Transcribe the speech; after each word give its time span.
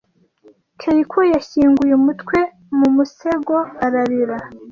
Keiko 0.79 1.19
yashyinguye 1.33 1.93
umutwe 1.99 2.37
mu 2.77 2.87
musego 2.95 3.57
ararira. 3.85 4.37